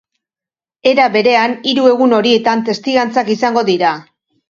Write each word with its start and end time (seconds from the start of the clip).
Era 0.91 1.05
berean, 1.17 1.53
hiru 1.73 1.85
egun 1.91 2.19
horietan 2.19 2.67
testigantzak 2.73 3.33
izango 3.39 3.69
dira. 3.73 3.97